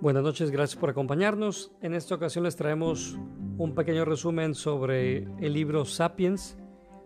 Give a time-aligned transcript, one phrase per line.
[0.00, 1.72] Buenas noches, gracias por acompañarnos.
[1.82, 3.18] En esta ocasión les traemos
[3.58, 6.56] un pequeño resumen sobre el libro Sapiens,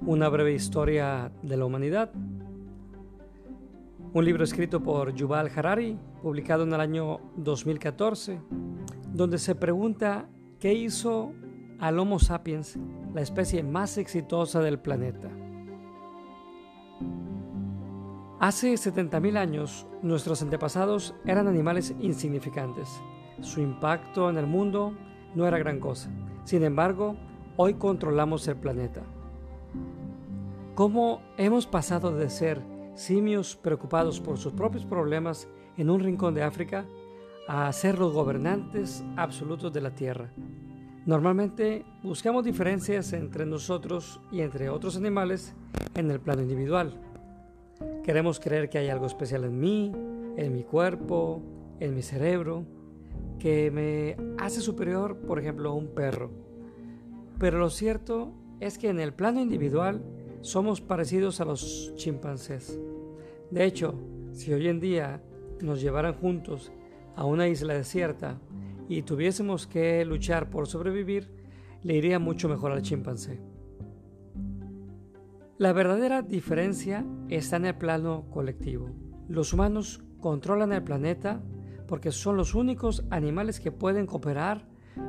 [0.00, 2.10] una breve historia de la humanidad.
[4.12, 8.40] Un libro escrito por Yuval Harari, publicado en el año 2014,
[9.12, 11.32] donde se pregunta qué hizo
[11.78, 12.76] al Homo sapiens
[13.14, 15.30] la especie más exitosa del planeta.
[18.40, 22.88] Hace 70.000 años, nuestros antepasados eran animales insignificantes.
[23.42, 24.94] Su impacto en el mundo
[25.34, 26.10] no era gran cosa.
[26.44, 27.16] Sin embargo,
[27.58, 29.02] hoy controlamos el planeta.
[30.74, 32.62] ¿Cómo hemos pasado de ser
[32.94, 36.86] simios preocupados por sus propios problemas en un rincón de África
[37.46, 40.32] a ser los gobernantes absolutos de la Tierra?
[41.04, 45.54] Normalmente buscamos diferencias entre nosotros y entre otros animales
[45.94, 47.09] en el plano individual
[48.02, 49.92] Queremos creer que hay algo especial en mí,
[50.36, 51.42] en mi cuerpo,
[51.80, 52.64] en mi cerebro,
[53.38, 56.30] que me hace superior, por ejemplo, a un perro.
[57.38, 60.02] Pero lo cierto es que en el plano individual
[60.40, 62.78] somos parecidos a los chimpancés.
[63.50, 63.94] De hecho,
[64.32, 65.22] si hoy en día
[65.60, 66.72] nos llevaran juntos
[67.16, 68.38] a una isla desierta
[68.88, 71.28] y tuviésemos que luchar por sobrevivir,
[71.82, 73.40] le iría mucho mejor al chimpancé.
[75.60, 78.88] La verdadera diferencia está en el plano colectivo.
[79.28, 81.42] Los humanos controlan el planeta
[81.86, 84.66] porque son los únicos animales que pueden cooperar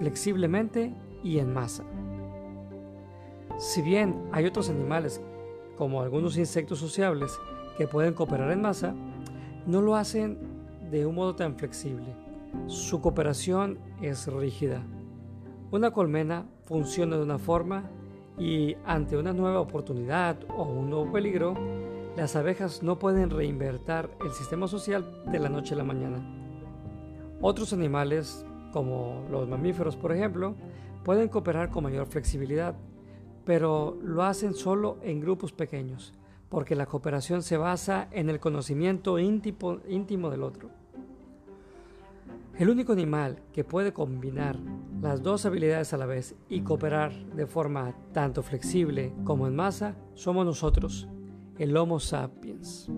[0.00, 1.84] flexiblemente y en masa.
[3.56, 5.22] Si bien hay otros animales,
[5.76, 7.38] como algunos insectos sociables,
[7.78, 8.96] que pueden cooperar en masa,
[9.68, 10.38] no lo hacen
[10.90, 12.16] de un modo tan flexible.
[12.66, 14.82] Su cooperación es rígida.
[15.70, 17.88] Una colmena funciona de una forma
[18.38, 21.54] y ante una nueva oportunidad o un nuevo peligro,
[22.16, 26.18] las abejas no pueden reinvertir el sistema social de la noche a la mañana.
[27.40, 30.54] Otros animales, como los mamíferos por ejemplo,
[31.04, 32.74] pueden cooperar con mayor flexibilidad,
[33.44, 36.14] pero lo hacen solo en grupos pequeños,
[36.48, 40.68] porque la cooperación se basa en el conocimiento íntimo, íntimo del otro.
[42.58, 44.56] El único animal que puede combinar
[45.02, 49.96] las dos habilidades a la vez y cooperar de forma tanto flexible como en masa
[50.14, 51.08] somos nosotros,
[51.58, 52.88] el Homo sapiens.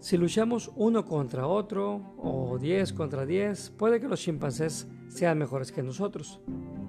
[0.00, 5.72] Si luchamos uno contra otro o diez contra diez, puede que los chimpancés sean mejores
[5.72, 6.40] que nosotros.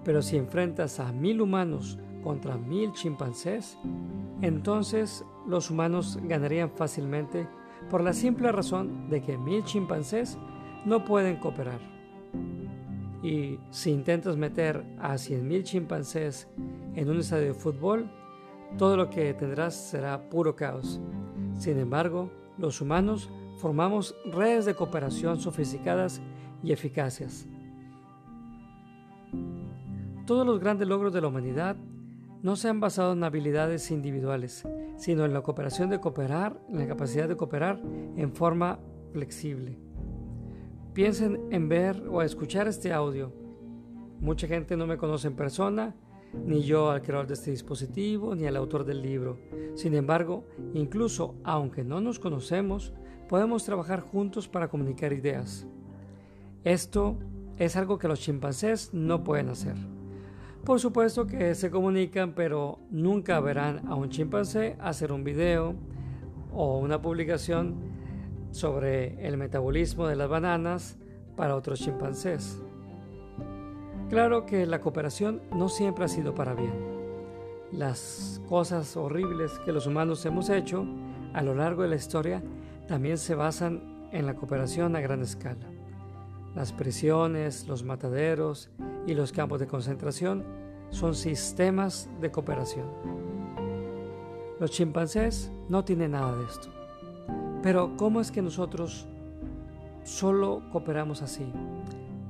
[0.04, 3.78] Pero si enfrentas a mil humanos contra mil chimpancés,
[4.42, 7.48] entonces los humanos ganarían fácilmente
[7.90, 10.38] por la simple razón de que mil chimpancés
[10.86, 11.93] no pueden cooperar.
[13.24, 16.50] Y si intentas meter a 100.000 chimpancés
[16.94, 18.12] en un estadio de fútbol,
[18.78, 21.00] todo lo que tendrás será puro caos.
[21.58, 23.30] Sin embargo, los humanos
[23.60, 26.22] formamos redes de cooperación sofisticadas
[26.62, 27.48] y eficaces.
[30.26, 31.78] Todos los grandes logros de la humanidad
[32.42, 34.68] no se han basado en habilidades individuales,
[34.98, 37.80] sino en la cooperación de cooperar, en la capacidad de cooperar
[38.18, 38.80] en forma
[39.14, 39.78] flexible.
[40.94, 43.34] Piensen en ver o escuchar este audio.
[44.20, 45.96] Mucha gente no me conoce en persona,
[46.46, 49.40] ni yo al creador de este dispositivo, ni al autor del libro.
[49.74, 50.46] Sin embargo,
[50.76, 52.94] incluso aunque no nos conocemos,
[53.28, 55.66] podemos trabajar juntos para comunicar ideas.
[56.64, 57.18] Esto
[57.58, 59.76] es algo que los chimpancés no pueden hacer.
[60.64, 65.74] Por supuesto que se comunican, pero nunca verán a un chimpancé hacer un video
[66.52, 67.93] o una publicación
[68.54, 70.96] sobre el metabolismo de las bananas
[71.36, 72.62] para otros chimpancés.
[74.10, 76.74] Claro que la cooperación no siempre ha sido para bien.
[77.72, 80.86] Las cosas horribles que los humanos hemos hecho
[81.34, 82.44] a lo largo de la historia
[82.88, 85.66] también se basan en la cooperación a gran escala.
[86.54, 88.70] Las prisiones, los mataderos
[89.08, 90.44] y los campos de concentración
[90.92, 92.86] son sistemas de cooperación.
[94.60, 96.83] Los chimpancés no tienen nada de esto.
[97.64, 99.08] Pero ¿cómo es que nosotros
[100.04, 101.46] solo cooperamos así?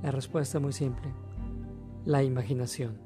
[0.04, 1.12] La respuesta es muy simple.
[2.06, 3.00] La imaginación.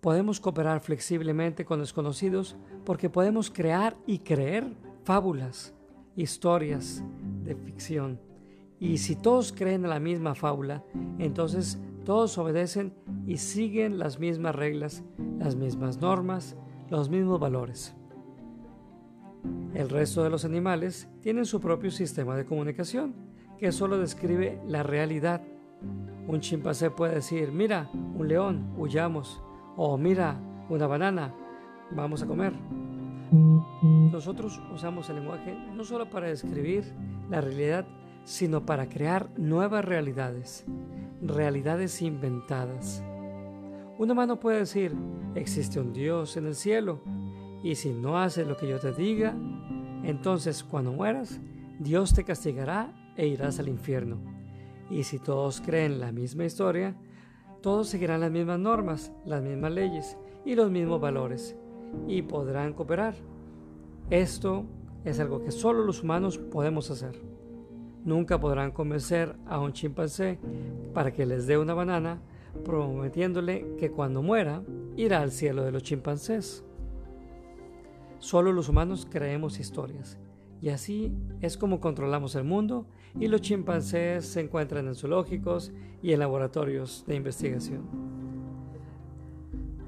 [0.00, 2.56] Podemos cooperar flexiblemente con desconocidos
[2.86, 4.72] porque podemos crear y creer
[5.04, 5.74] fábulas,
[6.16, 7.04] historias
[7.44, 8.18] de ficción.
[8.80, 10.82] Y si todos creen en la misma fábula,
[11.18, 12.94] entonces todos obedecen
[13.26, 15.04] y siguen las mismas reglas,
[15.38, 16.56] las mismas normas,
[16.92, 17.94] los mismos valores.
[19.72, 23.14] El resto de los animales tienen su propio sistema de comunicación,
[23.58, 25.40] que solo describe la realidad.
[26.28, 29.42] Un chimpancé puede decir, mira, un león, huyamos,
[29.74, 31.34] o mira, una banana,
[31.92, 32.52] vamos a comer.
[34.12, 36.92] Nosotros usamos el lenguaje no solo para describir
[37.30, 37.86] la realidad,
[38.24, 40.66] sino para crear nuevas realidades,
[41.22, 43.02] realidades inventadas.
[43.98, 44.94] Un humano puede decir,
[45.34, 47.00] existe un Dios en el cielo,
[47.62, 49.36] y si no haces lo que yo te diga,
[50.02, 51.40] entonces cuando mueras,
[51.78, 54.18] Dios te castigará e irás al infierno.
[54.90, 56.96] Y si todos creen la misma historia,
[57.60, 61.56] todos seguirán las mismas normas, las mismas leyes y los mismos valores,
[62.08, 63.14] y podrán cooperar.
[64.10, 64.64] Esto
[65.04, 67.20] es algo que solo los humanos podemos hacer.
[68.04, 70.38] Nunca podrán convencer a un chimpancé
[70.92, 72.20] para que les dé una banana,
[72.64, 74.62] prometiéndole que cuando muera
[74.96, 76.64] irá al cielo de los chimpancés.
[78.18, 80.18] Solo los humanos creemos historias,
[80.60, 82.86] y así es como controlamos el mundo
[83.18, 85.72] y los chimpancés se encuentran en zoológicos
[86.02, 87.82] y en laboratorios de investigación.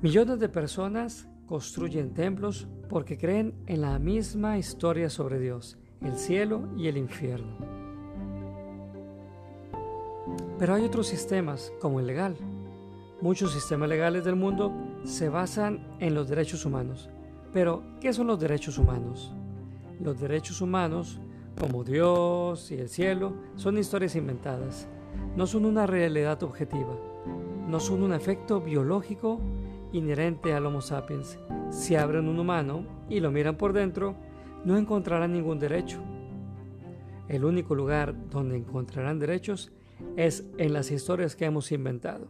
[0.03, 6.69] Millones de personas construyen templos porque creen en la misma historia sobre Dios, el cielo
[6.77, 7.57] y el infierno.
[10.59, 12.37] Pero hay otros sistemas, como el legal.
[13.21, 14.73] Muchos sistemas legales del mundo
[15.05, 17.09] se basan en los derechos humanos.
[17.53, 19.33] Pero, ¿qué son los derechos humanos?
[20.01, 21.21] Los derechos humanos
[21.59, 24.89] como Dios y el cielo, son historias inventadas,
[25.37, 26.97] no son una realidad objetiva,
[27.69, 29.41] no son un efecto biológico
[29.93, 31.39] inherente al Homo sapiens.
[31.71, 34.17] Si abren un humano y lo miran por dentro,
[34.65, 36.01] no encontrarán ningún derecho.
[37.29, 39.73] El único lugar donde encontrarán derechos
[40.17, 42.29] es en las historias que hemos inventado.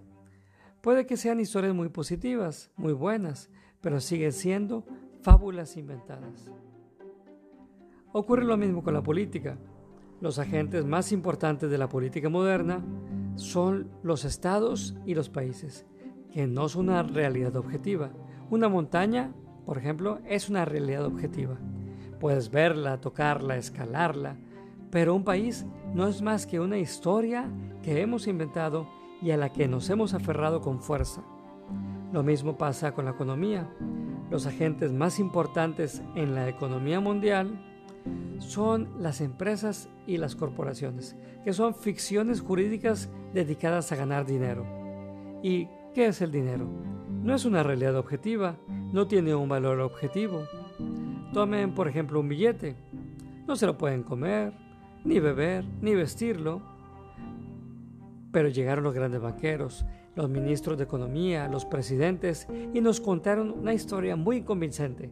[0.85, 3.49] Puede que sean historias muy positivas, muy buenas,
[3.81, 4.85] pero siguen siendo
[5.23, 6.53] fábulas inventadas.
[8.13, 9.57] Ocurre lo mismo con la política.
[10.21, 12.85] Los agentes más importantes de la política moderna
[13.37, 15.87] son los estados y los países,
[16.31, 18.11] que no son una realidad objetiva.
[18.51, 19.33] Una montaña,
[19.65, 21.57] por ejemplo, es una realidad objetiva.
[22.21, 24.37] Puedes verla, tocarla, escalarla,
[24.91, 25.65] pero un país
[25.95, 27.51] no es más que una historia
[27.83, 28.87] que hemos inventado
[29.25, 31.23] y a la que nos hemos aferrado con fuerza.
[32.13, 33.69] Lo mismo pasa con la economía.
[34.31, 37.59] Los agentes más importantes en la economía mundial
[38.39, 44.67] son las empresas y las corporaciones, que son ficciones jurídicas dedicadas a ganar dinero.
[45.43, 46.69] ¿Y qué es el dinero?
[47.23, 48.59] No es una realidad objetiva,
[48.93, 50.43] no tiene un valor objetivo.
[51.33, 52.77] Tomen, por ejemplo, un billete.
[53.47, 54.53] No se lo pueden comer,
[55.03, 56.74] ni beber, ni vestirlo.
[58.35, 63.73] Pero llegaron los grandes banqueros, los ministros de economía, los presidentes, y nos contaron una
[63.73, 65.11] historia muy convincente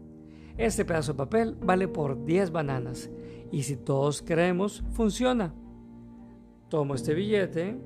[0.58, 3.10] este pedazo de papel vale por 10 bananas
[3.50, 5.54] y si todos creemos, funciona.
[6.68, 7.78] Tomo este billete,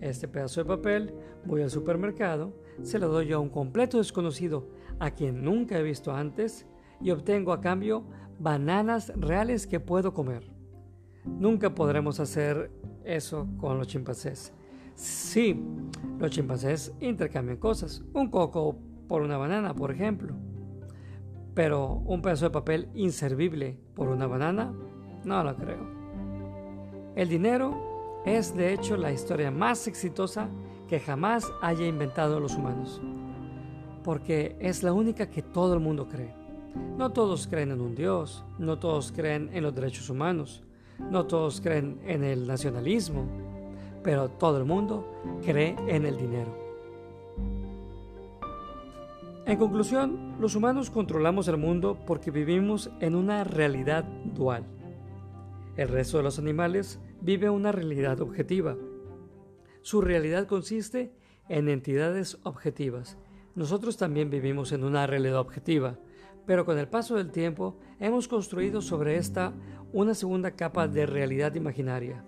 [0.00, 1.14] este pedazo de papel,
[1.44, 4.68] voy al supermercado, se lo doy a un completo desconocido
[4.98, 6.66] a quien nunca he visto antes
[7.00, 8.04] y obtengo a cambio
[8.38, 10.50] bananas reales que puedo comer.
[11.24, 12.70] Nunca podremos hacer
[13.04, 14.52] eso con los chimpancés.
[15.02, 15.60] Sí,
[16.20, 18.78] los chimpancés intercambian cosas, un coco
[19.08, 20.32] por una banana, por ejemplo.
[21.54, 24.72] Pero un pedazo de papel inservible por una banana,
[25.24, 25.84] no lo creo.
[27.16, 30.48] El dinero es de hecho la historia más exitosa
[30.86, 33.02] que jamás haya inventado los humanos,
[34.04, 36.32] porque es la única que todo el mundo cree.
[36.96, 40.62] No todos creen en un Dios, no todos creen en los derechos humanos,
[41.10, 43.41] no todos creen en el nacionalismo,
[44.02, 45.06] pero todo el mundo
[45.44, 46.62] cree en el dinero.
[49.44, 54.64] En conclusión, los humanos controlamos el mundo porque vivimos en una realidad dual.
[55.76, 58.76] El resto de los animales vive una realidad objetiva.
[59.80, 61.12] Su realidad consiste
[61.48, 63.18] en entidades objetivas.
[63.56, 65.98] Nosotros también vivimos en una realidad objetiva,
[66.46, 69.52] pero con el paso del tiempo hemos construido sobre esta
[69.92, 72.24] una segunda capa de realidad imaginaria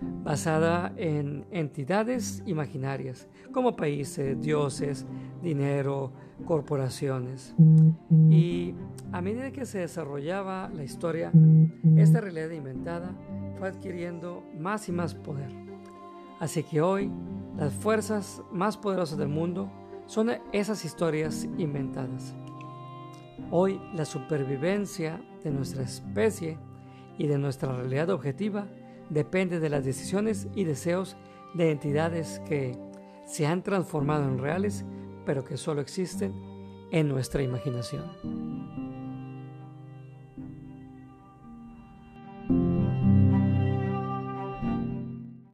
[0.00, 5.06] basada en entidades imaginarias como países, dioses,
[5.42, 6.12] dinero,
[6.44, 7.54] corporaciones.
[8.30, 8.74] Y
[9.12, 11.32] a medida que se desarrollaba la historia,
[11.96, 13.14] esta realidad inventada
[13.58, 15.50] fue adquiriendo más y más poder.
[16.40, 17.10] Así que hoy
[17.56, 19.70] las fuerzas más poderosas del mundo
[20.06, 22.34] son esas historias inventadas.
[23.50, 26.58] Hoy la supervivencia de nuestra especie
[27.18, 28.68] y de nuestra realidad objetiva
[29.10, 31.16] depende de las decisiones y deseos
[31.54, 32.78] de entidades que
[33.26, 34.84] se han transformado en reales,
[35.24, 36.32] pero que solo existen
[36.90, 38.47] en nuestra imaginación.